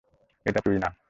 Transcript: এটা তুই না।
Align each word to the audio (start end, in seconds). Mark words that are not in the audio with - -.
এটা 0.45 0.59
তুই 0.65 0.77
না। 0.79 0.91